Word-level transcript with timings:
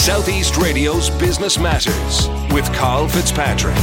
Southeast 0.00 0.56
Radio's 0.56 1.10
Business 1.10 1.58
Matters 1.58 2.26
with 2.54 2.64
Carl 2.72 3.06
Fitzpatrick. 3.06 3.76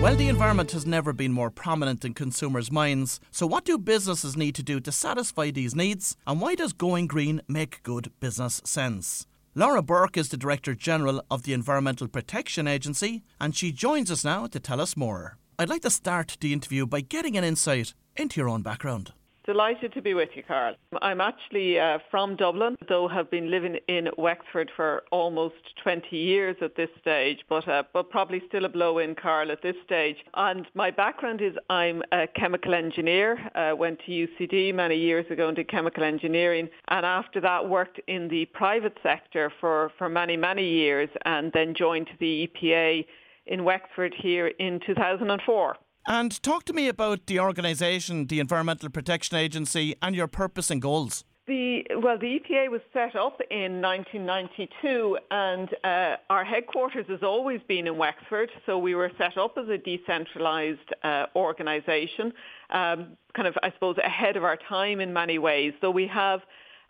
Well, 0.00 0.14
the 0.14 0.28
environment 0.28 0.70
has 0.70 0.86
never 0.86 1.12
been 1.12 1.32
more 1.32 1.50
prominent 1.50 2.04
in 2.04 2.14
consumers' 2.14 2.70
minds. 2.70 3.18
So, 3.32 3.44
what 3.44 3.64
do 3.64 3.76
businesses 3.76 4.36
need 4.36 4.54
to 4.54 4.62
do 4.62 4.78
to 4.78 4.92
satisfy 4.92 5.50
these 5.50 5.74
needs? 5.74 6.16
And 6.28 6.40
why 6.40 6.54
does 6.54 6.72
going 6.72 7.08
green 7.08 7.42
make 7.48 7.82
good 7.82 8.12
business 8.20 8.62
sense? 8.64 9.26
Laura 9.56 9.82
Burke 9.82 10.16
is 10.16 10.28
the 10.28 10.36
Director 10.36 10.76
General 10.76 11.24
of 11.28 11.42
the 11.42 11.54
Environmental 11.54 12.06
Protection 12.06 12.68
Agency, 12.68 13.24
and 13.40 13.56
she 13.56 13.72
joins 13.72 14.12
us 14.12 14.24
now 14.24 14.46
to 14.46 14.60
tell 14.60 14.80
us 14.80 14.96
more. 14.96 15.38
I'd 15.58 15.68
like 15.68 15.82
to 15.82 15.90
start 15.90 16.36
the 16.40 16.52
interview 16.52 16.86
by 16.86 17.00
getting 17.00 17.36
an 17.36 17.42
insight 17.42 17.94
into 18.16 18.40
your 18.40 18.48
own 18.48 18.62
background. 18.62 19.12
Delighted 19.48 19.94
to 19.94 20.02
be 20.02 20.12
with 20.12 20.28
you, 20.34 20.42
Carl. 20.42 20.74
I'm 21.00 21.22
actually 21.22 21.80
uh, 21.80 22.00
from 22.10 22.36
Dublin, 22.36 22.76
though 22.86 23.08
have 23.08 23.30
been 23.30 23.50
living 23.50 23.78
in 23.88 24.10
Wexford 24.18 24.70
for 24.76 25.04
almost 25.10 25.54
20 25.82 26.14
years 26.14 26.54
at 26.60 26.76
this 26.76 26.90
stage, 27.00 27.38
but 27.48 27.66
uh, 27.66 27.84
but 27.94 28.10
probably 28.10 28.42
still 28.46 28.66
a 28.66 28.68
blow 28.68 28.98
in, 28.98 29.14
Carl, 29.14 29.50
at 29.50 29.62
this 29.62 29.74
stage. 29.86 30.18
And 30.34 30.66
my 30.74 30.90
background 30.90 31.40
is 31.40 31.54
I'm 31.70 32.02
a 32.12 32.26
chemical 32.26 32.74
engineer. 32.74 33.38
Uh, 33.54 33.74
went 33.74 34.00
to 34.04 34.12
UCD 34.12 34.74
many 34.74 34.98
years 34.98 35.24
ago 35.30 35.48
and 35.48 35.56
did 35.56 35.70
chemical 35.70 36.04
engineering, 36.04 36.68
and 36.88 37.06
after 37.06 37.40
that 37.40 37.66
worked 37.66 37.98
in 38.06 38.28
the 38.28 38.44
private 38.52 38.98
sector 39.02 39.50
for 39.60 39.92
for 39.96 40.10
many 40.10 40.36
many 40.36 40.68
years, 40.68 41.08
and 41.24 41.50
then 41.54 41.72
joined 41.74 42.10
the 42.20 42.50
EPA 42.54 43.06
in 43.46 43.64
Wexford 43.64 44.12
here 44.14 44.48
in 44.48 44.78
2004. 44.86 45.74
And 46.08 46.42
talk 46.42 46.64
to 46.64 46.72
me 46.72 46.88
about 46.88 47.26
the 47.26 47.38
organisation, 47.38 48.28
the 48.28 48.40
Environmental 48.40 48.88
Protection 48.88 49.36
Agency, 49.36 49.94
and 50.00 50.16
your 50.16 50.26
purpose 50.26 50.70
and 50.70 50.80
goals. 50.80 51.22
The, 51.46 51.82
well, 52.02 52.18
the 52.18 52.40
EPA 52.40 52.70
was 52.70 52.80
set 52.94 53.14
up 53.14 53.42
in 53.50 53.82
1992 53.82 55.18
and 55.30 55.68
uh, 55.84 56.16
our 56.30 56.46
headquarters 56.46 57.04
has 57.08 57.22
always 57.22 57.60
been 57.68 57.86
in 57.86 57.98
Wexford. 57.98 58.50
So 58.64 58.78
we 58.78 58.94
were 58.94 59.10
set 59.18 59.36
up 59.36 59.58
as 59.58 59.66
a 59.68 59.76
decentralised 59.76 60.78
uh, 61.04 61.26
organisation, 61.36 62.32
um, 62.70 63.18
kind 63.34 63.46
of, 63.46 63.54
I 63.62 63.70
suppose, 63.72 63.98
ahead 63.98 64.38
of 64.38 64.44
our 64.44 64.56
time 64.56 65.00
in 65.00 65.12
many 65.12 65.38
ways. 65.38 65.74
So 65.82 65.90
we 65.90 66.06
have 66.06 66.40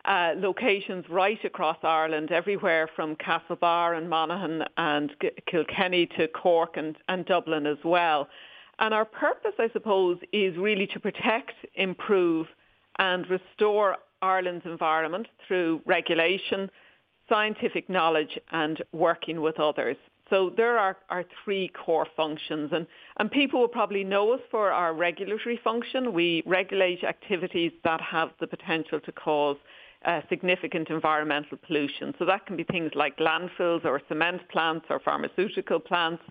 uh, 0.04 0.34
locations 0.36 1.04
right 1.10 1.44
across 1.44 1.78
Ireland, 1.82 2.30
everywhere 2.30 2.88
from 2.94 3.16
Castlebar 3.16 3.98
and 3.98 4.08
Monaghan 4.08 4.62
and 4.76 5.10
Kilkenny 5.50 6.06
to 6.16 6.28
Cork 6.28 6.76
and, 6.76 6.96
and 7.08 7.26
Dublin 7.26 7.66
as 7.66 7.78
well. 7.84 8.28
And 8.78 8.94
our 8.94 9.04
purpose, 9.04 9.54
I 9.58 9.68
suppose, 9.72 10.18
is 10.32 10.56
really 10.56 10.86
to 10.88 11.00
protect, 11.00 11.52
improve 11.74 12.46
and 12.98 13.28
restore 13.28 13.96
Ireland's 14.22 14.66
environment 14.66 15.26
through 15.46 15.80
regulation, 15.86 16.70
scientific 17.28 17.88
knowledge 17.88 18.38
and 18.52 18.82
working 18.92 19.40
with 19.40 19.60
others. 19.60 19.96
So 20.30 20.50
there 20.56 20.78
are 20.78 20.96
our 21.08 21.24
three 21.42 21.68
core 21.68 22.06
functions 22.16 22.70
and, 22.72 22.86
and 23.18 23.30
people 23.30 23.60
will 23.60 23.68
probably 23.68 24.04
know 24.04 24.32
us 24.32 24.40
for 24.50 24.70
our 24.70 24.92
regulatory 24.92 25.58
function. 25.62 26.12
We 26.12 26.42
regulate 26.44 27.02
activities 27.02 27.72
that 27.84 28.00
have 28.00 28.30
the 28.38 28.46
potential 28.46 29.00
to 29.00 29.12
cause 29.12 29.56
uh, 30.04 30.20
significant 30.28 30.90
environmental 30.90 31.58
pollution. 31.66 32.14
So 32.18 32.24
that 32.26 32.46
can 32.46 32.56
be 32.56 32.64
things 32.64 32.92
like 32.94 33.16
landfills 33.18 33.84
or 33.84 34.00
cement 34.08 34.42
plants 34.50 34.86
or 34.90 35.00
pharmaceutical 35.00 35.80
plants. 35.80 36.22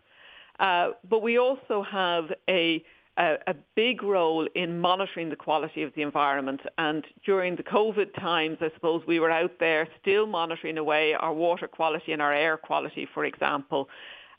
Uh, 0.60 0.92
but 1.08 1.22
we 1.22 1.38
also 1.38 1.84
have 1.84 2.26
a, 2.50 2.84
a, 3.18 3.36
a, 3.48 3.56
big 3.76 4.02
role 4.02 4.48
in 4.56 4.80
monitoring 4.80 5.30
the 5.30 5.36
quality 5.36 5.84
of 5.84 5.94
the 5.96 6.02
environment. 6.02 6.62
And 6.80 7.06
during 7.26 7.56
the 7.56 7.64
COVID 7.64 8.16
times, 8.20 8.58
I 8.62 8.72
suppose 8.74 9.04
we 9.08 9.20
were 9.20 9.30
out 9.30 9.52
there 9.60 9.88
still 10.02 10.26
monitoring 10.26 10.78
away 10.80 11.14
our 11.14 11.34
water 11.34 11.68
quality 11.68 12.12
and 12.12 12.22
our 12.22 12.34
air 12.34 12.58
quality, 12.58 13.08
for 13.14 13.26
example. 13.26 13.88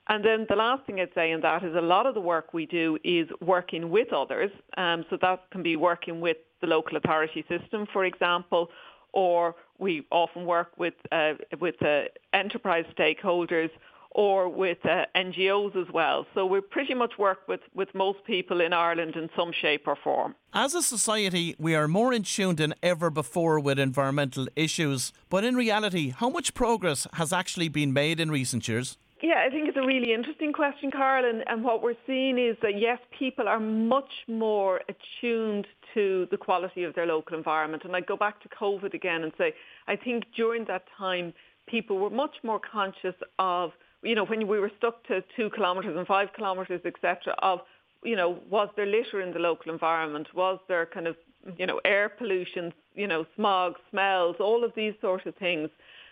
And 0.08 0.24
then 0.24 0.46
the 0.48 0.56
last 0.56 0.86
thing 0.86 1.00
I'd 1.00 1.14
say 1.14 1.30
in 1.30 1.40
that 1.42 1.62
is 1.62 1.76
a 1.76 1.80
lot 1.80 2.06
of 2.06 2.14
the 2.14 2.20
work 2.20 2.54
we 2.54 2.66
do 2.66 2.98
is 3.04 3.28
working 3.40 3.90
with 3.90 4.12
others. 4.12 4.50
Um, 4.76 5.04
so 5.10 5.18
that 5.20 5.50
can 5.50 5.62
be 5.62 5.76
working 5.76 6.20
with 6.20 6.38
the 6.60 6.66
local 6.66 6.96
authority 6.96 7.44
system, 7.48 7.86
for 7.92 8.04
example, 8.06 8.70
or 9.12 9.54
we 9.78 10.06
often 10.10 10.44
work 10.44 10.72
with 10.78 10.94
uh, 11.12 11.34
with 11.60 11.80
uh, 11.82 12.04
enterprise 12.32 12.84
stakeholders 12.98 13.70
or 14.10 14.48
with 14.48 14.78
uh, 14.84 15.04
NGOs 15.14 15.76
as 15.76 15.92
well. 15.92 16.26
So 16.34 16.46
we 16.46 16.60
pretty 16.60 16.94
much 16.94 17.18
work 17.18 17.46
with, 17.46 17.60
with 17.74 17.94
most 17.94 18.24
people 18.24 18.60
in 18.60 18.72
Ireland 18.72 19.16
in 19.16 19.28
some 19.36 19.52
shape 19.52 19.86
or 19.86 19.96
form. 19.96 20.34
As 20.52 20.74
a 20.74 20.82
society, 20.82 21.54
we 21.58 21.74
are 21.74 21.86
more 21.86 22.12
in 22.12 22.22
tune 22.22 22.56
than 22.56 22.74
ever 22.82 23.10
before 23.10 23.60
with 23.60 23.78
environmental 23.78 24.48
issues. 24.56 25.12
But 25.28 25.44
in 25.44 25.56
reality, 25.56 26.10
how 26.10 26.30
much 26.30 26.54
progress 26.54 27.06
has 27.14 27.32
actually 27.32 27.68
been 27.68 27.92
made 27.92 28.18
in 28.18 28.30
recent 28.30 28.66
years? 28.66 28.96
Yeah, 29.20 29.42
I 29.44 29.50
think 29.50 29.68
it's 29.68 29.76
a 29.76 29.84
really 29.84 30.14
interesting 30.14 30.52
question, 30.52 30.92
Carl. 30.92 31.24
And, 31.28 31.42
and 31.48 31.64
what 31.64 31.82
we're 31.82 31.96
seeing 32.06 32.38
is 32.38 32.56
that, 32.62 32.78
yes, 32.78 32.98
people 33.18 33.48
are 33.48 33.58
much 33.58 34.10
more 34.28 34.80
attuned 34.88 35.66
to 35.94 36.28
the 36.30 36.36
quality 36.36 36.84
of 36.84 36.94
their 36.94 37.06
local 37.06 37.36
environment. 37.36 37.84
And 37.84 37.96
I 37.96 38.00
go 38.00 38.16
back 38.16 38.40
to 38.42 38.48
COVID 38.48 38.94
again 38.94 39.24
and 39.24 39.32
say, 39.36 39.54
I 39.88 39.96
think 39.96 40.24
during 40.36 40.66
that 40.66 40.84
time, 40.96 41.34
people 41.66 41.98
were 41.98 42.10
much 42.10 42.36
more 42.44 42.60
conscious 42.60 43.14
of 43.38 43.72
you 44.02 44.14
know, 44.14 44.24
when 44.24 44.46
we 44.46 44.58
were 44.58 44.70
stuck 44.78 45.06
to 45.08 45.22
two 45.36 45.50
kilometres 45.50 45.96
and 45.96 46.06
five 46.06 46.28
kilometres, 46.36 46.80
etc., 46.84 47.34
of, 47.42 47.60
you 48.04 48.16
know, 48.16 48.38
was 48.48 48.68
there 48.76 48.86
litter 48.86 49.20
in 49.20 49.32
the 49.32 49.38
local 49.38 49.72
environment? 49.72 50.28
Was 50.34 50.58
there 50.68 50.86
kind 50.86 51.06
of, 51.06 51.16
you 51.56 51.66
know, 51.66 51.80
air 51.84 52.08
pollution, 52.08 52.72
you 52.94 53.06
know, 53.06 53.26
smog, 53.36 53.74
smells, 53.90 54.36
all 54.40 54.64
of 54.64 54.72
these 54.76 54.94
sort 55.00 55.26
of 55.26 55.34
things. 55.36 55.68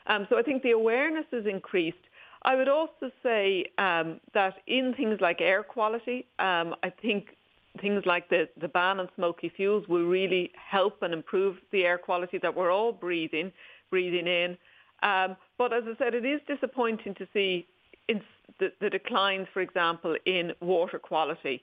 Um, 0.06 0.26
so 0.30 0.38
I 0.38 0.42
think 0.42 0.62
the 0.62 0.70
awareness 0.70 1.26
has 1.32 1.46
increased. 1.46 1.96
I 2.42 2.54
would 2.54 2.68
also 2.68 3.10
say 3.22 3.66
um, 3.78 4.20
that 4.34 4.54
in 4.66 4.94
things 4.96 5.18
like 5.20 5.40
air 5.40 5.62
quality, 5.62 6.26
um, 6.38 6.74
I 6.82 6.90
think 7.02 7.36
things 7.80 8.04
like 8.06 8.28
the, 8.28 8.48
the 8.60 8.68
ban 8.68 9.00
on 9.00 9.08
smoky 9.16 9.50
fuels 9.54 9.86
will 9.88 10.06
really 10.06 10.50
help 10.54 11.02
and 11.02 11.12
improve 11.12 11.56
the 11.72 11.84
air 11.84 11.98
quality 11.98 12.38
that 12.38 12.54
we're 12.54 12.70
all 12.70 12.92
breathing, 12.92 13.52
breathing 13.90 14.26
in. 14.26 14.56
Um, 15.02 15.36
but 15.58 15.72
as 15.72 15.84
I 15.86 15.96
said, 15.98 16.14
it 16.14 16.24
is 16.24 16.40
disappointing 16.46 17.14
to 17.16 17.26
see 17.32 17.66
in 18.08 18.20
the, 18.58 18.72
the 18.80 18.90
declines, 18.90 19.46
for 19.52 19.60
example, 19.60 20.16
in 20.24 20.52
water 20.60 20.98
quality. 20.98 21.62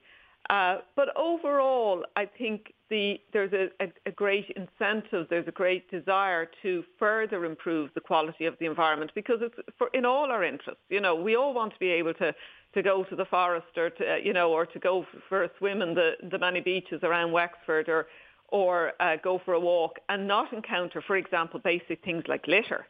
Uh, 0.49 0.79
but 0.95 1.07
overall, 1.15 2.03
I 2.17 2.25
think 2.25 2.73
the, 2.89 3.19
there's 3.31 3.53
a, 3.53 3.69
a, 3.81 3.87
a, 4.05 4.11
great 4.11 4.45
incentive, 4.57 5.27
there's 5.29 5.47
a 5.47 5.53
great 5.53 5.89
desire 5.89 6.49
to 6.61 6.83
further 6.99 7.45
improve 7.45 7.91
the 7.95 8.01
quality 8.01 8.45
of 8.45 8.55
the 8.59 8.65
environment 8.65 9.11
because 9.15 9.37
it's 9.41 9.55
for, 9.77 9.87
in 9.93 10.05
all 10.05 10.29
our 10.31 10.43
interests. 10.43 10.81
You 10.89 10.99
know, 10.99 11.15
we 11.15 11.37
all 11.37 11.53
want 11.53 11.71
to 11.73 11.79
be 11.79 11.91
able 11.91 12.13
to, 12.15 12.35
to 12.73 12.83
go 12.83 13.05
to 13.05 13.15
the 13.15 13.23
forest 13.23 13.77
or 13.77 13.89
to, 13.91 14.19
you 14.21 14.33
know, 14.33 14.51
or 14.51 14.65
to 14.65 14.79
go 14.79 15.05
for 15.29 15.43
a 15.43 15.49
swim 15.59 15.81
in 15.81 15.93
the, 15.93 16.11
the 16.29 16.37
many 16.37 16.59
beaches 16.59 16.99
around 17.03 17.31
Wexford 17.31 17.87
or, 17.87 18.07
or 18.49 18.91
uh, 18.99 19.15
go 19.23 19.39
for 19.45 19.53
a 19.53 19.59
walk 19.59 19.99
and 20.09 20.27
not 20.27 20.51
encounter, 20.51 21.01
for 21.01 21.15
example, 21.15 21.61
basic 21.63 22.03
things 22.03 22.23
like 22.27 22.45
litter. 22.47 22.85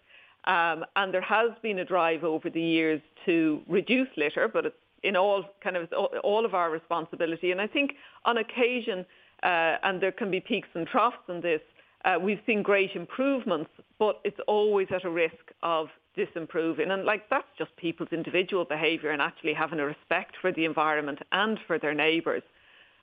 Um, 0.45 0.85
and 0.95 1.13
there 1.13 1.21
has 1.21 1.51
been 1.61 1.79
a 1.79 1.85
drive 1.85 2.23
over 2.23 2.49
the 2.49 2.61
years 2.61 3.01
to 3.25 3.61
reduce 3.67 4.09
litter, 4.17 4.47
but 4.47 4.65
it's 4.65 4.75
in 5.03 5.15
all 5.15 5.45
kind 5.61 5.77
of 5.77 5.91
all 6.23 6.45
of 6.45 6.53
our 6.53 6.69
responsibility. 6.69 7.51
And 7.51 7.61
I 7.61 7.67
think 7.67 7.95
on 8.25 8.37
occasion, 8.37 9.05
uh, 9.43 9.77
and 9.83 10.01
there 10.01 10.11
can 10.11 10.31
be 10.31 10.39
peaks 10.39 10.69
and 10.73 10.87
troughs 10.87 11.17
in 11.29 11.41
this, 11.41 11.61
uh, 12.05 12.17
we've 12.21 12.39
seen 12.45 12.61
great 12.61 12.91
improvements, 12.95 13.69
but 13.99 14.19
it's 14.23 14.39
always 14.47 14.87
at 14.91 15.05
a 15.05 15.09
risk 15.09 15.51
of 15.61 15.87
disimproving. 16.17 16.91
And 16.91 17.05
like 17.05 17.29
that's 17.29 17.47
just 17.57 17.75
people's 17.77 18.09
individual 18.11 18.65
behaviour 18.65 19.11
and 19.11 19.21
actually 19.21 19.53
having 19.53 19.79
a 19.79 19.85
respect 19.85 20.35
for 20.41 20.51
the 20.51 20.65
environment 20.65 21.19
and 21.31 21.59
for 21.67 21.79
their 21.79 21.93
neighbours. 21.93 22.43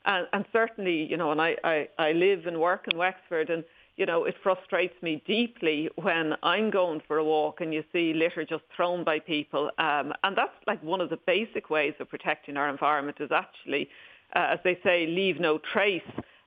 And, 0.05 0.27
and 0.33 0.45
certainly, 0.53 1.05
you 1.05 1.17
know, 1.17 1.31
and 1.33 1.41
I, 1.41 1.57
I, 1.65 1.89
I 1.99 2.13
live 2.13 2.47
and 2.47 2.59
work 2.59 2.87
in 2.91 2.99
Wexford 2.99 3.51
and 3.51 3.65
you 4.01 4.07
know, 4.07 4.25
it 4.25 4.35
frustrates 4.43 4.95
me 5.03 5.23
deeply 5.27 5.91
when 5.97 6.33
I'm 6.43 6.71
going 6.71 7.03
for 7.07 7.19
a 7.19 7.25
walk 7.25 7.61
and 7.61 7.75
you 7.75 7.85
see 7.93 8.15
litter 8.15 8.47
just 8.47 8.65
thrown 8.75 9.05
by 9.05 9.19
people. 9.19 9.71
Um, 9.77 10.15
and 10.25 10.35
that's 10.35 10.55
like 10.67 10.83
one 10.83 11.03
of 11.03 11.11
the 11.11 11.19
basic 11.27 11.69
ways 11.69 11.93
of 12.01 12.09
protecting 12.09 12.57
our 12.57 12.71
environment 12.71 13.19
is 13.21 13.31
actually, 13.31 13.91
uh, 14.35 14.55
as 14.55 14.59
they 14.65 14.79
say, 14.83 15.07
leave 15.07 15.39
no 15.39 15.59
trace. 15.59 16.01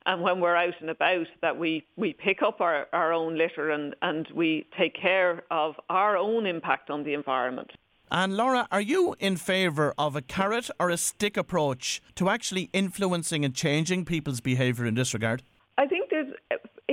And 0.07 0.23
when 0.23 0.39
we're 0.39 0.55
out 0.55 0.73
and 0.81 0.89
about, 0.89 1.27
that 1.43 1.55
we, 1.55 1.85
we 1.95 2.13
pick 2.13 2.41
up 2.41 2.59
our, 2.59 2.87
our 2.91 3.13
own 3.13 3.37
litter 3.37 3.69
and, 3.69 3.95
and 4.01 4.27
we 4.33 4.65
take 4.75 4.99
care 4.99 5.43
of 5.51 5.75
our 5.91 6.17
own 6.17 6.47
impact 6.47 6.89
on 6.89 7.03
the 7.03 7.13
environment. 7.13 7.69
And 8.09 8.35
Laura, 8.35 8.67
are 8.71 8.81
you 8.81 9.15
in 9.19 9.37
favour 9.37 9.93
of 9.99 10.15
a 10.15 10.23
carrot 10.23 10.71
or 10.79 10.89
a 10.89 10.97
stick 10.97 11.37
approach 11.37 12.01
to 12.15 12.29
actually 12.29 12.71
influencing 12.73 13.45
and 13.45 13.53
changing 13.53 14.05
people's 14.05 14.41
behaviour 14.41 14.87
in 14.87 14.95
this 14.95 15.13
regard? 15.13 15.43
I 15.77 15.85
think 15.85 16.09
there's 16.09 16.33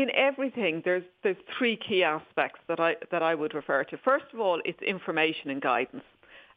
in 0.02 0.10
everything, 0.14 0.82
there's 0.84 1.04
there's 1.22 1.36
three 1.56 1.76
key 1.76 2.02
aspects 2.02 2.60
that 2.68 2.80
I 2.80 2.96
that 3.10 3.22
I 3.22 3.34
would 3.34 3.54
refer 3.54 3.84
to. 3.84 3.96
First 3.98 4.26
of 4.32 4.40
all, 4.40 4.60
it's 4.64 4.80
information 4.82 5.50
and 5.50 5.60
guidance. 5.60 6.04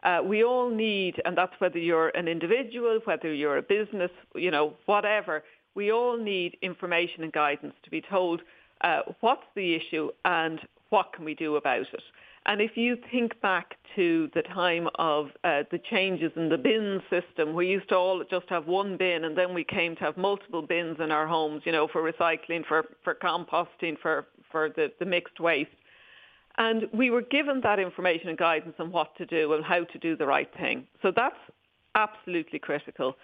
Uh, 0.04 0.19
we 0.24 0.44
all 0.44 0.69
need, 0.69 1.22
and 1.24 1.38
that's 1.38 1.54
whether 1.60 1.80
you're 1.80 2.10
an 2.10 2.28
individual, 2.28 3.00
whether 3.06 3.34
you're 3.34 3.57
a 3.57 3.62
business, 3.62 4.12
you 4.36 4.51
know, 4.51 4.74
whatever. 4.86 5.44
We 5.75 5.92
all 5.92 6.18
need 6.18 6.57
information 6.62 7.24
and 7.24 7.31
guidance 7.31 7.74
to 7.84 7.90
be 7.90 8.01
told 8.01 8.42
uh, 8.81 9.01
what's 9.22 9.48
the 9.56 9.75
issue 9.75 10.10
and 10.25 10.60
what 10.89 11.13
can 11.13 11.24
we 11.25 11.34
do 11.34 11.56
about 11.56 11.88
it. 11.94 12.04
And 12.46 12.62
if 12.62 12.75
you 12.75 12.98
think 13.12 13.39
back 13.42 13.78
to 13.95 14.30
the 14.34 14.42
time 14.42 14.88
of 14.95 15.28
uh, 15.44 15.63
the 15.72 15.80
changes 15.90 16.31
in 16.36 16.50
the 16.50 16.57
bin 16.57 17.01
system, 17.10 17.54
we 17.54 17.68
used 17.68 17.90
to 17.90 17.95
all 17.95 18.24
just 18.30 18.48
have 18.50 18.68
one 18.68 18.98
bin 18.98 19.25
and 19.25 19.38
then 19.38 19.54
we 19.54 19.63
came 19.63 19.95
to 19.95 20.01
have 20.01 20.18
multiple 20.18 20.62
bins 20.62 20.98
in 21.00 21.12
our 21.12 21.28
homes, 21.28 21.62
you 21.66 21.72
know, 21.72 21.88
for 21.88 22.01
recycling, 22.01 22.66
for, 22.66 22.86
for 23.04 23.16
composting, 23.16 23.98
for, 24.01 24.28
for 24.51 24.69
the, 24.75 24.92
the 25.00 25.06
mixed 25.06 25.40
waste. 25.40 25.69
And 26.57 26.84
we 26.94 27.10
were 27.10 27.22
given 27.22 27.62
that 27.63 27.80
information 27.80 28.30
and 28.30 28.38
guidance 28.38 28.75
on 28.80 28.92
what 28.92 29.16
to 29.18 29.25
do 29.25 29.54
and 29.54 29.66
how 29.66 29.84
to 29.84 29.98
do 29.98 30.16
the 30.16 30.25
right 30.25 30.50
thing. 30.57 30.86
So 31.01 31.12
that's 31.16 31.36
absolutely 31.96 32.60
critical. 32.60 33.16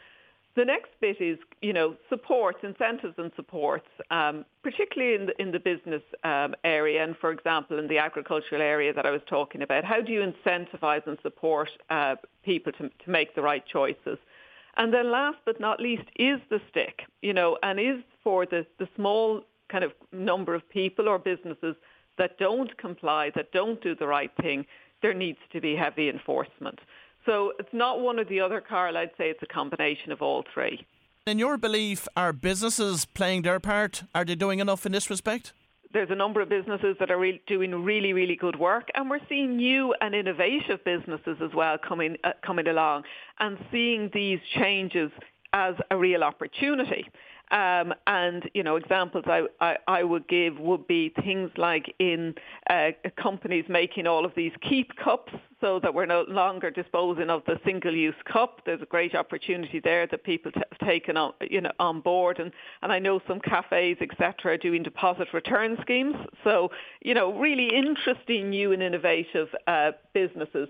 The 0.59 0.65
next 0.65 0.89
bit 0.99 1.21
is, 1.21 1.37
you 1.61 1.71
know, 1.71 1.95
supports, 2.09 2.59
incentives 2.63 3.13
and 3.17 3.31
supports, 3.37 3.87
um, 4.11 4.43
particularly 4.61 5.15
in 5.15 5.27
the, 5.27 5.41
in 5.41 5.53
the 5.53 5.59
business 5.59 6.01
um, 6.25 6.53
area 6.65 7.01
and, 7.01 7.15
for 7.15 7.31
example, 7.31 7.79
in 7.79 7.87
the 7.87 7.97
agricultural 7.97 8.61
area 8.61 8.91
that 8.91 9.05
I 9.05 9.11
was 9.11 9.21
talking 9.29 9.61
about. 9.61 9.85
How 9.85 10.01
do 10.01 10.11
you 10.11 10.19
incentivize 10.19 11.07
and 11.07 11.17
support 11.21 11.69
uh, 11.89 12.17
people 12.43 12.73
to, 12.73 12.89
to 12.89 13.09
make 13.09 13.35
the 13.35 13.41
right 13.41 13.65
choices? 13.65 14.17
And 14.75 14.93
then 14.93 15.09
last 15.09 15.37
but 15.45 15.61
not 15.61 15.79
least 15.79 16.03
is 16.17 16.41
the 16.49 16.59
stick, 16.69 17.03
you 17.21 17.31
know, 17.31 17.57
and 17.63 17.79
is 17.79 18.03
for 18.21 18.45
the, 18.45 18.65
the 18.79 18.89
small 18.97 19.43
kind 19.71 19.85
of 19.85 19.93
number 20.11 20.53
of 20.55 20.67
people 20.67 21.07
or 21.07 21.19
businesses 21.19 21.77
that 22.17 22.37
don't 22.37 22.77
comply, 22.77 23.31
that 23.33 23.53
don't 23.53 23.81
do 23.81 23.95
the 23.95 24.07
right 24.07 24.31
thing, 24.41 24.65
there 25.01 25.13
needs 25.13 25.39
to 25.53 25.61
be 25.61 25.73
heavy 25.73 26.09
enforcement. 26.09 26.81
So 27.29 27.53
it's 27.59 27.69
not 27.71 27.99
one 27.99 28.19
or 28.19 28.25
the 28.25 28.39
other, 28.39 28.59
Carl. 28.59 28.97
I'd 28.97 29.11
say 29.15 29.29
it's 29.29 29.43
a 29.43 29.53
combination 29.53 30.11
of 30.11 30.19
all 30.23 30.43
three. 30.51 30.83
In 31.27 31.37
your 31.37 31.57
belief, 31.57 32.07
are 32.17 32.33
businesses 32.33 33.05
playing 33.05 33.43
their 33.43 33.59
part? 33.59 34.01
Are 34.15 34.25
they 34.25 34.33
doing 34.33 34.57
enough 34.57 34.83
in 34.87 34.93
this 34.93 35.11
respect? 35.11 35.53
There's 35.93 36.09
a 36.09 36.15
number 36.15 36.41
of 36.41 36.49
businesses 36.49 36.95
that 36.99 37.11
are 37.11 37.19
re- 37.19 37.39
doing 37.45 37.83
really, 37.83 38.13
really 38.13 38.35
good 38.35 38.57
work, 38.57 38.87
and 38.95 39.11
we're 39.11 39.19
seeing 39.29 39.57
new 39.57 39.93
and 40.01 40.15
innovative 40.15 40.83
businesses 40.83 41.37
as 41.39 41.53
well 41.53 41.77
coming 41.77 42.17
uh, 42.23 42.31
coming 42.43 42.67
along, 42.67 43.03
and 43.39 43.59
seeing 43.71 44.09
these 44.11 44.39
changes 44.55 45.11
as 45.53 45.75
a 45.91 45.97
real 45.97 46.23
opportunity. 46.23 47.05
Um, 47.51 47.95
and 48.05 48.47
you 48.53 48.61
know, 48.61 48.75
examples 48.75 49.23
I, 49.27 49.47
I, 49.59 49.77
I, 49.87 50.03
would 50.03 50.27
give 50.27 50.59
would 50.59 50.85
be 50.87 51.09
things 51.09 51.49
like 51.57 51.95
in 51.97 52.35
uh, 52.69 52.91
companies 53.19 53.65
making 53.67 54.05
all 54.05 54.23
of 54.23 54.33
these 54.35 54.51
keep 54.61 54.95
cups, 54.95 55.33
so 55.59 55.79
that 55.79 55.93
we're 55.93 56.05
no 56.05 56.25
longer 56.27 56.69
disposing 56.69 57.31
of 57.31 57.43
the 57.45 57.59
single-use 57.65 58.15
cup. 58.31 58.61
There's 58.65 58.83
a 58.83 58.85
great 58.85 59.15
opportunity 59.15 59.79
there 59.79 60.05
that 60.05 60.23
people 60.23 60.51
t- 60.51 60.61
have 60.69 60.87
taken 60.87 61.17
on, 61.17 61.33
you 61.41 61.61
know, 61.61 61.71
on 61.79 62.01
board, 62.01 62.39
and, 62.39 62.51
and 62.83 62.91
I 62.91 62.99
know 62.99 63.19
some 63.27 63.39
cafes, 63.39 63.97
etc., 63.99 64.59
doing 64.59 64.83
deposit 64.83 65.29
return 65.33 65.77
schemes. 65.81 66.17
So 66.43 66.69
you 67.01 67.15
know, 67.15 67.33
really 67.33 67.75
interesting, 67.75 68.51
new 68.51 68.73
and 68.73 68.83
innovative 68.83 69.49
uh, 69.65 69.93
businesses. 70.13 70.69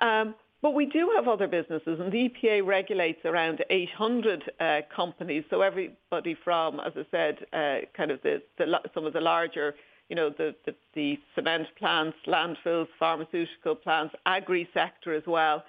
Um, 0.00 0.34
but 0.60 0.74
we 0.74 0.86
do 0.86 1.12
have 1.14 1.28
other 1.28 1.46
businesses, 1.46 2.00
and 2.00 2.10
the 2.10 2.28
EPA 2.30 2.66
regulates 2.66 3.20
around 3.24 3.64
800 3.70 4.50
uh, 4.58 4.80
companies. 4.94 5.44
So 5.50 5.60
everybody 5.60 6.36
from, 6.42 6.80
as 6.80 6.92
I 6.96 7.06
said, 7.10 7.46
uh, 7.52 7.86
kind 7.96 8.10
of 8.10 8.20
the, 8.22 8.42
the, 8.58 8.66
some 8.92 9.06
of 9.06 9.12
the 9.12 9.20
larger, 9.20 9.76
you 10.08 10.16
know, 10.16 10.30
the, 10.30 10.54
the, 10.66 10.74
the, 10.94 11.18
cement 11.36 11.68
plants, 11.78 12.16
landfills, 12.26 12.88
pharmaceutical 12.98 13.76
plants, 13.76 14.14
agri 14.26 14.68
sector 14.74 15.14
as 15.14 15.22
well. 15.26 15.62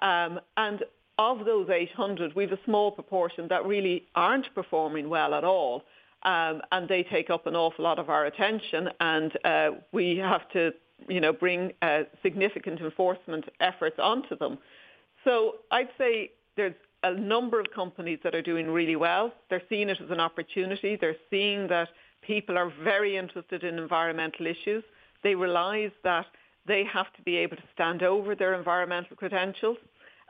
Um, 0.00 0.38
and 0.56 0.84
of 1.18 1.44
those 1.44 1.68
800, 1.68 2.36
we 2.36 2.44
have 2.44 2.52
a 2.52 2.64
small 2.64 2.92
proportion 2.92 3.48
that 3.48 3.66
really 3.66 4.04
aren't 4.14 4.54
performing 4.54 5.08
well 5.08 5.34
at 5.34 5.42
all. 5.42 5.82
Um, 6.22 6.62
and 6.72 6.88
they 6.88 7.02
take 7.02 7.30
up 7.30 7.46
an 7.46 7.56
awful 7.56 7.84
lot 7.84 7.98
of 7.98 8.10
our 8.10 8.26
attention, 8.26 8.90
and 9.00 9.32
uh, 9.44 9.70
we 9.92 10.16
have 10.18 10.48
to 10.50 10.72
you 11.08 11.20
know, 11.20 11.32
bring 11.32 11.72
uh, 11.82 12.02
significant 12.22 12.80
enforcement 12.80 13.44
efforts 13.60 13.96
onto 13.98 14.36
them. 14.36 14.58
So 15.24 15.56
I'd 15.70 15.88
say 15.98 16.32
there's 16.56 16.74
a 17.02 17.14
number 17.14 17.60
of 17.60 17.66
companies 17.74 18.18
that 18.24 18.34
are 18.34 18.42
doing 18.42 18.70
really 18.70 18.96
well. 18.96 19.32
They're 19.50 19.62
seeing 19.68 19.88
it 19.88 20.00
as 20.00 20.10
an 20.10 20.20
opportunity. 20.20 20.96
They're 20.96 21.16
seeing 21.30 21.68
that 21.68 21.88
people 22.22 22.56
are 22.58 22.72
very 22.82 23.16
interested 23.16 23.62
in 23.62 23.78
environmental 23.78 24.46
issues. 24.46 24.82
They 25.22 25.34
realise 25.34 25.92
that 26.04 26.26
they 26.66 26.84
have 26.84 27.12
to 27.14 27.22
be 27.22 27.36
able 27.36 27.56
to 27.56 27.62
stand 27.74 28.02
over 28.02 28.34
their 28.34 28.54
environmental 28.54 29.16
credentials. 29.16 29.78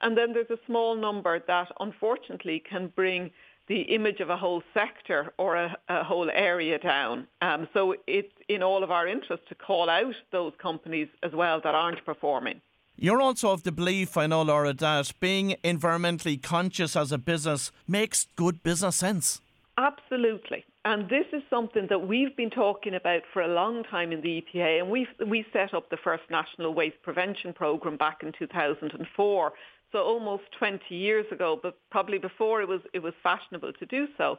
And 0.02 0.16
then 0.16 0.32
there's 0.34 0.50
a 0.50 0.58
small 0.66 0.94
number 0.94 1.42
that 1.46 1.68
unfortunately 1.80 2.62
can 2.68 2.92
bring 2.94 3.30
the 3.68 3.82
image 3.82 4.20
of 4.20 4.30
a 4.30 4.36
whole 4.36 4.62
sector 4.72 5.32
or 5.38 5.56
a, 5.56 5.76
a 5.88 6.04
whole 6.04 6.30
area 6.30 6.78
down. 6.78 7.26
Um, 7.42 7.68
so 7.74 7.94
it's 8.06 8.32
in 8.48 8.62
all 8.62 8.84
of 8.84 8.90
our 8.90 9.08
interest 9.08 9.42
to 9.48 9.54
call 9.54 9.90
out 9.90 10.14
those 10.30 10.52
companies 10.60 11.08
as 11.22 11.32
well 11.32 11.60
that 11.62 11.74
aren't 11.74 12.04
performing. 12.04 12.60
You're 12.98 13.20
also 13.20 13.50
of 13.50 13.62
the 13.62 13.72
belief, 13.72 14.16
I 14.16 14.26
know, 14.26 14.42
Laura, 14.42 14.72
that 14.72 15.12
being 15.20 15.56
environmentally 15.62 16.42
conscious 16.42 16.96
as 16.96 17.12
a 17.12 17.18
business 17.18 17.70
makes 17.86 18.26
good 18.36 18.62
business 18.62 18.96
sense. 18.96 19.40
Absolutely. 19.76 20.64
And 20.86 21.10
this 21.10 21.26
is 21.32 21.42
something 21.50 21.88
that 21.90 22.06
we've 22.06 22.34
been 22.36 22.48
talking 22.48 22.94
about 22.94 23.22
for 23.32 23.42
a 23.42 23.48
long 23.48 23.82
time 23.84 24.12
in 24.12 24.22
the 24.22 24.42
EPA. 24.42 24.80
And 24.80 24.88
we 24.88 25.06
we 25.26 25.44
set 25.52 25.74
up 25.74 25.90
the 25.90 25.96
first 25.96 26.22
National 26.30 26.72
Waste 26.72 27.02
Prevention 27.02 27.52
Programme 27.52 27.96
back 27.96 28.22
in 28.22 28.32
2004 28.38 29.52
so 29.93 29.99
almost 29.99 30.44
20 30.59 30.94
years 30.94 31.27
ago, 31.31 31.59
but 31.62 31.79
probably 31.91 32.19
before 32.19 32.61
it 32.61 32.69
was, 32.69 32.81
it 32.93 33.03
was 33.03 33.15
fashionable 33.23 33.73
to 33.75 33.87
do 33.87 34.06
so. 34.19 34.38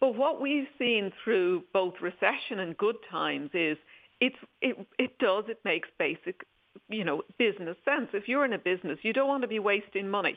But 0.00 0.16
what 0.16 0.40
we've 0.40 0.68
seen 0.78 1.12
through 1.24 1.64
both 1.72 1.94
recession 2.00 2.60
and 2.60 2.76
good 2.76 2.96
times 3.10 3.50
is 3.54 3.78
it's, 4.20 4.36
it, 4.60 4.76
it 4.98 5.18
does, 5.18 5.44
it 5.48 5.58
makes 5.64 5.88
basic, 5.98 6.44
you 6.88 7.04
know, 7.04 7.22
business 7.38 7.76
sense. 7.84 8.08
If 8.12 8.28
you're 8.28 8.44
in 8.44 8.52
a 8.52 8.58
business, 8.58 8.98
you 9.02 9.12
don't 9.12 9.28
want 9.28 9.42
to 9.42 9.48
be 9.48 9.58
wasting 9.58 10.08
money. 10.08 10.36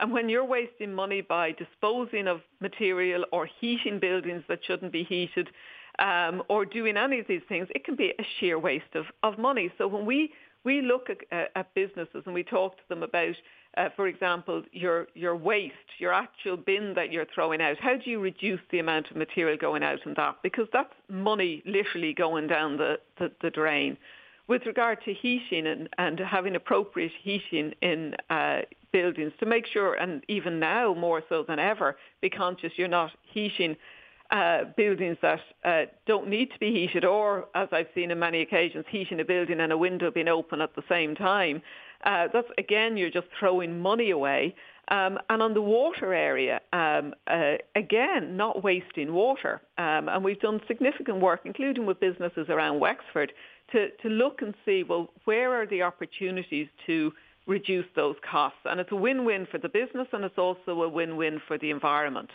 And 0.00 0.12
when 0.12 0.28
you're 0.28 0.44
wasting 0.44 0.92
money 0.92 1.22
by 1.22 1.52
disposing 1.52 2.26
of 2.26 2.40
material 2.60 3.24
or 3.32 3.48
heating 3.60 3.98
buildings 3.98 4.44
that 4.48 4.60
shouldn't 4.64 4.92
be 4.92 5.04
heated 5.04 5.48
um, 5.98 6.42
or 6.48 6.66
doing 6.66 6.96
any 6.96 7.18
of 7.18 7.26
these 7.26 7.42
things, 7.48 7.68
it 7.74 7.84
can 7.84 7.96
be 7.96 8.12
a 8.18 8.26
sheer 8.38 8.58
waste 8.58 8.94
of, 8.94 9.06
of 9.22 9.38
money. 9.38 9.72
So 9.78 9.88
when 9.88 10.04
we, 10.04 10.32
we 10.64 10.82
look 10.82 11.08
at, 11.30 11.50
at 11.54 11.74
businesses 11.74 12.24
and 12.26 12.34
we 12.34 12.42
talk 12.42 12.76
to 12.76 12.82
them 12.88 13.02
about 13.02 13.36
uh, 13.76 13.88
for 13.94 14.06
example, 14.08 14.62
your 14.72 15.06
your 15.14 15.36
waste, 15.36 15.74
your 15.98 16.12
actual 16.12 16.56
bin 16.56 16.94
that 16.94 17.12
you're 17.12 17.26
throwing 17.34 17.60
out. 17.60 17.78
How 17.78 17.96
do 17.96 18.10
you 18.10 18.20
reduce 18.20 18.60
the 18.70 18.78
amount 18.78 19.10
of 19.10 19.16
material 19.16 19.56
going 19.56 19.82
out 19.82 19.98
in 20.06 20.14
that? 20.16 20.36
Because 20.42 20.66
that's 20.72 20.92
money 21.08 21.62
literally 21.66 22.14
going 22.14 22.46
down 22.46 22.76
the, 22.76 22.98
the, 23.18 23.30
the 23.42 23.50
drain. 23.50 23.96
With 24.48 24.64
regard 24.64 25.02
to 25.04 25.12
heating 25.12 25.66
and, 25.66 25.88
and 25.98 26.20
having 26.20 26.54
appropriate 26.54 27.12
heating 27.20 27.74
in 27.82 28.14
uh, 28.30 28.60
buildings 28.92 29.32
to 29.40 29.46
make 29.46 29.66
sure, 29.66 29.94
and 29.94 30.22
even 30.28 30.60
now 30.60 30.94
more 30.94 31.22
so 31.28 31.44
than 31.46 31.58
ever, 31.58 31.96
be 32.22 32.30
conscious 32.30 32.72
you're 32.76 32.88
not 32.88 33.10
heating 33.22 33.76
uh, 34.30 34.64
buildings 34.76 35.16
that 35.22 35.40
uh, 35.64 35.82
don't 36.06 36.28
need 36.28 36.50
to 36.52 36.58
be 36.58 36.72
heated, 36.72 37.04
or 37.04 37.46
as 37.54 37.68
I've 37.72 37.88
seen 37.94 38.10
in 38.10 38.18
many 38.18 38.40
occasions, 38.40 38.84
heating 38.88 39.20
a 39.20 39.24
building 39.24 39.60
and 39.60 39.72
a 39.72 39.78
window 39.78 40.10
being 40.10 40.28
open 40.28 40.60
at 40.60 40.74
the 40.74 40.82
same 40.88 41.14
time. 41.14 41.62
Uh, 42.06 42.28
that's 42.32 42.48
again, 42.56 42.96
you're 42.96 43.10
just 43.10 43.26
throwing 43.38 43.80
money 43.80 44.10
away. 44.10 44.54
Um, 44.88 45.18
and 45.28 45.42
on 45.42 45.52
the 45.52 45.60
water 45.60 46.14
area, 46.14 46.60
um, 46.72 47.12
uh, 47.26 47.54
again, 47.74 48.36
not 48.36 48.62
wasting 48.62 49.12
water. 49.12 49.60
Um, 49.78 50.08
and 50.08 50.22
we've 50.22 50.38
done 50.38 50.60
significant 50.68 51.20
work, 51.20 51.40
including 51.44 51.86
with 51.86 51.98
businesses 51.98 52.46
around 52.48 52.78
Wexford, 52.78 53.32
to, 53.72 53.88
to 54.02 54.08
look 54.08 54.42
and 54.42 54.54
see, 54.64 54.84
well, 54.84 55.10
where 55.24 55.52
are 55.60 55.66
the 55.66 55.82
opportunities 55.82 56.68
to 56.86 57.12
reduce 57.48 57.86
those 57.96 58.14
costs? 58.30 58.60
And 58.64 58.78
it's 58.78 58.92
a 58.92 58.96
win-win 58.96 59.48
for 59.50 59.58
the 59.58 59.68
business 59.68 60.06
and 60.12 60.24
it's 60.24 60.38
also 60.38 60.82
a 60.82 60.88
win-win 60.88 61.40
for 61.48 61.58
the 61.58 61.70
environment. 61.70 62.30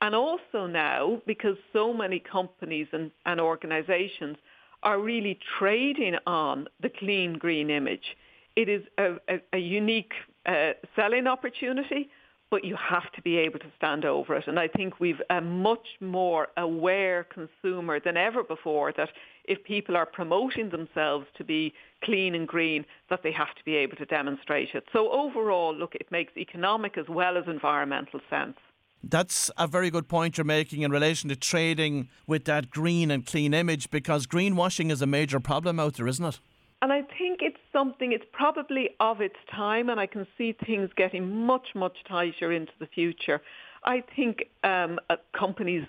And 0.00 0.14
also 0.14 0.66
now, 0.66 1.20
because 1.26 1.56
so 1.74 1.92
many 1.92 2.18
companies 2.18 2.86
and, 2.92 3.10
and 3.26 3.38
organisations 3.38 4.38
are 4.82 4.98
really 4.98 5.38
trading 5.58 6.16
on 6.26 6.68
the 6.80 6.88
clean 6.88 7.34
green 7.34 7.68
image, 7.68 8.16
it 8.56 8.68
is 8.68 8.82
a, 8.98 9.14
a, 9.28 9.40
a 9.54 9.58
unique 9.58 10.12
uh, 10.46 10.72
selling 10.96 11.26
opportunity, 11.26 12.10
but 12.50 12.64
you 12.64 12.76
have 12.76 13.10
to 13.12 13.22
be 13.22 13.38
able 13.38 13.58
to 13.58 13.72
stand 13.78 14.04
over 14.04 14.36
it. 14.36 14.46
And 14.46 14.58
I 14.58 14.68
think 14.68 15.00
we've 15.00 15.22
a 15.30 15.40
much 15.40 15.86
more 16.00 16.48
aware 16.56 17.24
consumer 17.24 17.98
than 17.98 18.16
ever 18.16 18.44
before 18.44 18.92
that 18.98 19.08
if 19.44 19.64
people 19.64 19.96
are 19.96 20.06
promoting 20.06 20.70
themselves 20.70 21.26
to 21.38 21.44
be 21.44 21.72
clean 22.04 22.34
and 22.34 22.46
green, 22.46 22.84
that 23.08 23.22
they 23.22 23.32
have 23.32 23.54
to 23.56 23.64
be 23.64 23.74
able 23.76 23.96
to 23.96 24.04
demonstrate 24.04 24.68
it. 24.74 24.84
So 24.92 25.10
overall, 25.10 25.74
look, 25.74 25.94
it 25.94 26.12
makes 26.12 26.36
economic 26.36 26.98
as 26.98 27.06
well 27.08 27.38
as 27.38 27.44
environmental 27.46 28.20
sense. 28.28 28.56
That's 29.02 29.50
a 29.56 29.66
very 29.66 29.90
good 29.90 30.06
point 30.06 30.36
you're 30.36 30.44
making 30.44 30.82
in 30.82 30.92
relation 30.92 31.28
to 31.30 31.36
trading 31.36 32.08
with 32.26 32.44
that 32.44 32.70
green 32.70 33.10
and 33.10 33.26
clean 33.26 33.52
image 33.52 33.90
because 33.90 34.26
greenwashing 34.26 34.92
is 34.92 35.02
a 35.02 35.06
major 35.06 35.40
problem 35.40 35.80
out 35.80 35.94
there, 35.94 36.06
isn't 36.06 36.24
it? 36.24 36.38
And 36.82 36.92
I 36.92 37.02
think 37.16 37.40
it's 37.40 37.56
something, 37.72 38.12
it's 38.12 38.26
probably 38.32 38.90
of 39.00 39.20
its 39.22 39.36
time, 39.50 39.88
and 39.88 39.98
I 39.98 40.06
can 40.06 40.26
see 40.36 40.54
things 40.66 40.90
getting 40.96 41.46
much, 41.46 41.68
much 41.74 41.96
tighter 42.06 42.52
into 42.52 42.72
the 42.78 42.86
future. 42.86 43.40
I 43.84 44.02
think 44.14 44.44
um, 44.64 44.98
uh, 45.08 45.16
companies 45.32 45.86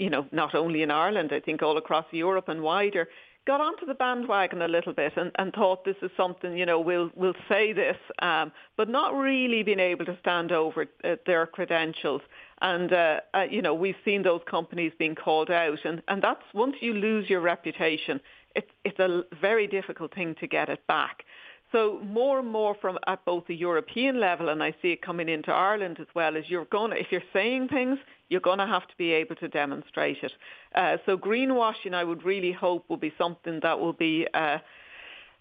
you 0.00 0.08
know, 0.08 0.26
not 0.32 0.54
only 0.54 0.82
in 0.82 0.90
Ireland, 0.90 1.30
I 1.32 1.40
think 1.40 1.62
all 1.62 1.76
across 1.76 2.06
Europe 2.10 2.48
and 2.48 2.62
wider, 2.62 3.06
got 3.46 3.60
onto 3.60 3.84
the 3.84 3.94
bandwagon 3.94 4.62
a 4.62 4.68
little 4.68 4.94
bit 4.94 5.12
and, 5.16 5.30
and 5.36 5.52
thought 5.52 5.84
this 5.84 5.96
is 6.02 6.10
something, 6.16 6.56
you 6.56 6.64
know, 6.64 6.80
we'll, 6.80 7.10
we'll 7.14 7.34
say 7.48 7.72
this, 7.72 7.96
um, 8.22 8.50
but 8.76 8.88
not 8.88 9.14
really 9.14 9.62
being 9.62 9.80
able 9.80 10.04
to 10.06 10.16
stand 10.20 10.52
over 10.52 10.86
uh, 11.04 11.16
their 11.26 11.46
credentials. 11.46 12.22
And, 12.62 12.92
uh, 12.92 13.20
uh, 13.34 13.46
you 13.50 13.60
know, 13.60 13.74
we've 13.74 13.96
seen 14.04 14.22
those 14.22 14.40
companies 14.50 14.92
being 14.98 15.14
called 15.14 15.50
out. 15.50 15.84
And, 15.84 16.02
and 16.08 16.22
that's 16.22 16.42
once 16.54 16.76
you 16.80 16.94
lose 16.94 17.28
your 17.28 17.40
reputation, 17.40 18.20
it, 18.54 18.70
it's 18.84 18.98
a 18.98 19.22
very 19.40 19.66
difficult 19.66 20.14
thing 20.14 20.34
to 20.40 20.46
get 20.46 20.68
it 20.68 20.86
back. 20.86 21.24
So 21.72 22.00
more 22.04 22.40
and 22.40 22.48
more 22.48 22.74
from 22.74 22.98
at 23.06 23.24
both 23.24 23.46
the 23.46 23.54
European 23.54 24.18
level, 24.18 24.48
and 24.48 24.62
I 24.62 24.74
see 24.82 24.88
it 24.88 25.02
coming 25.02 25.28
into 25.28 25.52
Ireland 25.52 25.98
as 26.00 26.08
well, 26.14 26.34
is 26.34 26.46
you're 26.48 26.64
going 26.64 26.90
to, 26.90 26.98
if 26.98 27.06
you're 27.12 27.22
saying 27.32 27.68
things, 27.68 27.98
you're 28.28 28.40
going 28.40 28.58
to 28.58 28.66
have 28.66 28.88
to 28.88 28.96
be 28.96 29.12
able 29.12 29.36
to 29.36 29.48
demonstrate 29.48 30.18
it. 30.22 30.32
Uh, 30.74 30.96
so 31.06 31.16
greenwashing, 31.16 31.94
I 31.94 32.02
would 32.02 32.24
really 32.24 32.50
hope, 32.50 32.88
will 32.88 32.96
be 32.96 33.12
something 33.16 33.60
that 33.62 33.78
will 33.78 33.92
be 33.92 34.26
uh, 34.34 34.58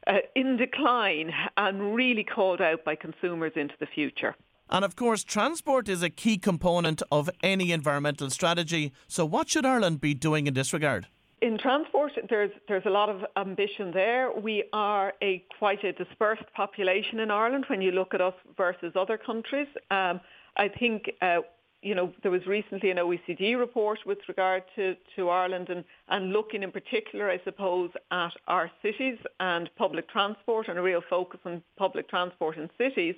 uh, 0.05 0.17
in 0.35 0.57
decline 0.57 1.31
and 1.57 1.95
really 1.95 2.23
called 2.23 2.61
out 2.61 2.83
by 2.85 2.95
consumers 2.95 3.53
into 3.55 3.75
the 3.79 3.87
future. 3.87 4.35
And 4.69 4.85
of 4.85 4.95
course, 4.95 5.23
transport 5.23 5.89
is 5.89 6.03
a 6.03 6.11
key 6.11 6.37
component 6.37 7.01
of 7.11 7.27
any 7.41 7.71
environmental 7.71 8.29
strategy. 8.29 8.91
So, 9.07 9.25
what 9.25 9.49
should 9.49 9.65
Ireland 9.65 9.99
be 9.99 10.13
doing 10.13 10.45
in 10.45 10.53
this 10.53 10.73
regard? 10.73 11.07
In 11.41 11.57
transport, 11.57 12.11
there's 12.29 12.51
there's 12.67 12.85
a 12.85 12.89
lot 12.89 13.09
of 13.09 13.23
ambition 13.37 13.91
there. 13.91 14.31
We 14.31 14.65
are 14.73 15.13
a 15.21 15.43
quite 15.57 15.83
a 15.83 15.93
dispersed 15.93 16.51
population 16.53 17.19
in 17.19 17.31
Ireland 17.31 17.65
when 17.67 17.81
you 17.81 17.91
look 17.91 18.13
at 18.13 18.21
us 18.21 18.33
versus 18.57 18.93
other 18.95 19.17
countries. 19.17 19.67
Um, 19.91 20.19
I 20.57 20.67
think. 20.67 21.11
Uh, 21.21 21.39
you 21.81 21.95
know, 21.95 22.11
there 22.23 22.31
was 22.31 22.45
recently 22.45 22.91
an 22.91 22.97
OECD 22.97 23.57
report 23.57 23.99
with 24.05 24.17
regard 24.27 24.63
to, 24.75 24.97
to 25.15 25.29
Ireland 25.29 25.69
and, 25.69 25.85
and 26.09 26.33
looking 26.33 26.61
in 26.61 26.71
particular, 26.71 27.29
I 27.29 27.39
suppose, 27.45 27.89
at 28.11 28.33
our 28.49 28.69
cities 28.81 29.17
and 29.39 29.69
public 29.77 30.09
transport 30.09 30.67
and 30.67 30.77
a 30.77 30.81
real 30.81 31.01
focus 31.09 31.39
on 31.45 31.63
public 31.77 32.09
transport 32.09 32.57
in 32.57 32.69
cities. 32.77 33.15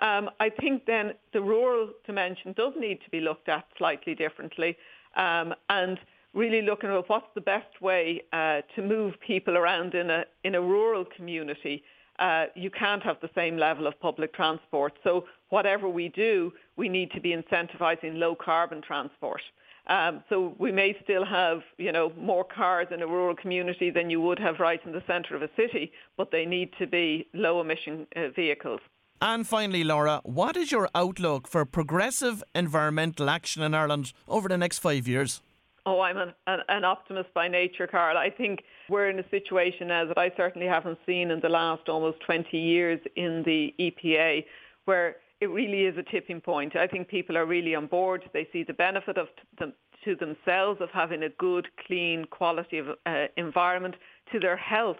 Um, 0.00 0.30
I 0.40 0.50
think 0.50 0.84
then 0.84 1.12
the 1.32 1.42
rural 1.42 1.90
dimension 2.04 2.54
does 2.54 2.72
need 2.76 3.00
to 3.04 3.10
be 3.10 3.20
looked 3.20 3.48
at 3.48 3.66
slightly 3.78 4.16
differently. 4.16 4.76
Um, 5.16 5.54
and 5.68 6.00
really 6.34 6.62
looking 6.62 6.90
at 6.90 7.08
what's 7.08 7.26
the 7.34 7.40
best 7.40 7.80
way 7.80 8.22
uh, 8.32 8.62
to 8.74 8.82
move 8.82 9.14
people 9.26 9.56
around 9.56 9.94
in 9.94 10.10
a 10.10 10.24
in 10.44 10.54
a 10.54 10.60
rural 10.60 11.04
community. 11.16 11.82
Uh, 12.18 12.44
you 12.54 12.70
can't 12.70 13.02
have 13.02 13.16
the 13.20 13.30
same 13.34 13.56
level 13.56 13.86
of 13.86 13.98
public 14.00 14.32
transport. 14.34 14.92
So 15.02 15.24
whatever 15.48 15.88
we 15.88 16.08
do, 16.08 16.52
we 16.76 16.88
need 16.88 17.10
to 17.12 17.20
be 17.20 17.34
incentivising 17.34 18.18
low 18.18 18.34
carbon 18.34 18.82
transport. 18.82 19.40
Um, 19.88 20.22
so 20.28 20.54
we 20.58 20.70
may 20.70 20.96
still 21.02 21.24
have, 21.24 21.62
you 21.78 21.90
know, 21.90 22.12
more 22.16 22.44
cars 22.44 22.88
in 22.92 23.02
a 23.02 23.06
rural 23.06 23.34
community 23.34 23.90
than 23.90 24.10
you 24.10 24.20
would 24.20 24.38
have 24.38 24.60
right 24.60 24.80
in 24.86 24.92
the 24.92 25.02
centre 25.06 25.34
of 25.34 25.42
a 25.42 25.50
city, 25.56 25.90
but 26.16 26.30
they 26.30 26.44
need 26.46 26.70
to 26.78 26.86
be 26.86 27.26
low 27.34 27.60
emission 27.60 28.06
uh, 28.14 28.28
vehicles. 28.36 28.80
And 29.20 29.46
finally, 29.46 29.82
Laura, 29.82 30.20
what 30.24 30.56
is 30.56 30.70
your 30.70 30.88
outlook 30.94 31.48
for 31.48 31.64
progressive 31.64 32.42
environmental 32.54 33.30
action 33.30 33.62
in 33.62 33.74
Ireland 33.74 34.12
over 34.28 34.48
the 34.48 34.58
next 34.58 34.78
five 34.78 35.08
years? 35.08 35.40
Oh, 35.84 36.00
I'm 36.00 36.16
an, 36.16 36.32
an, 36.46 36.60
an, 36.68 36.84
optimist 36.84 37.34
by 37.34 37.48
nature, 37.48 37.88
Carl. 37.88 38.16
I 38.16 38.30
think 38.30 38.62
we're 38.88 39.10
in 39.10 39.18
a 39.18 39.28
situation 39.30 39.88
now 39.88 40.04
that 40.04 40.16
I 40.16 40.30
certainly 40.36 40.68
haven't 40.68 40.98
seen 41.04 41.32
in 41.32 41.40
the 41.40 41.48
last 41.48 41.88
almost 41.88 42.20
20 42.20 42.56
years 42.56 43.00
in 43.16 43.42
the 43.44 43.74
EPA 43.80 44.44
where 44.84 45.16
it 45.40 45.46
really 45.46 45.86
is 45.86 45.96
a 45.98 46.04
tipping 46.04 46.40
point. 46.40 46.76
I 46.76 46.86
think 46.86 47.08
people 47.08 47.36
are 47.36 47.46
really 47.46 47.74
on 47.74 47.86
board. 47.86 48.22
They 48.32 48.46
see 48.52 48.62
the 48.62 48.74
benefit 48.74 49.18
of 49.18 49.26
to 49.58 50.16
themselves 50.16 50.80
of 50.80 50.88
having 50.92 51.22
a 51.24 51.28
good, 51.30 51.68
clean, 51.86 52.24
quality 52.26 52.78
of 52.78 52.86
uh, 53.06 53.26
environment, 53.36 53.94
to 54.32 54.40
their 54.40 54.56
health. 54.56 54.98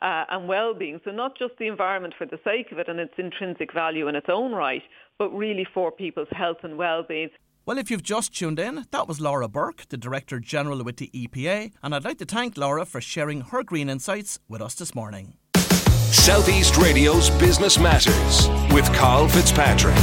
Uh, 0.00 0.24
and 0.30 0.48
well-being. 0.48 1.00
So 1.04 1.12
not 1.12 1.38
just 1.38 1.52
the 1.58 1.68
environment 1.68 2.14
for 2.16 2.26
the 2.26 2.40
sake 2.42 2.72
of 2.72 2.78
it 2.78 2.88
and 2.88 2.98
its 2.98 3.12
intrinsic 3.18 3.72
value 3.72 4.08
in 4.08 4.16
its 4.16 4.26
own 4.28 4.50
right, 4.50 4.82
but 5.16 5.28
really 5.30 5.64
for 5.72 5.92
people's 5.92 6.28
health 6.32 6.56
and 6.64 6.76
well-being. 6.76 7.28
Well, 7.64 7.78
if 7.78 7.92
you've 7.92 8.02
just 8.02 8.36
tuned 8.36 8.58
in, 8.58 8.86
that 8.90 9.06
was 9.06 9.20
Laura 9.20 9.46
Burke, 9.46 9.88
the 9.88 9.96
Director 9.96 10.40
General 10.40 10.82
with 10.82 10.96
the 10.96 11.10
EPA, 11.14 11.72
and 11.80 11.94
I'd 11.94 12.02
like 12.02 12.18
to 12.18 12.24
thank 12.24 12.56
Laura 12.56 12.84
for 12.84 13.00
sharing 13.00 13.42
her 13.42 13.62
green 13.62 13.88
insights 13.88 14.40
with 14.48 14.60
us 14.60 14.74
this 14.74 14.96
morning. 14.96 15.34
Southeast 16.10 16.76
Radio's 16.76 17.30
Business 17.30 17.78
Matters 17.78 18.48
with 18.72 18.92
Carl 18.94 19.28
Fitzpatrick. 19.28 19.94